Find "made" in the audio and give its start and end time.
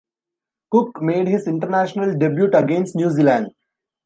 0.99-1.27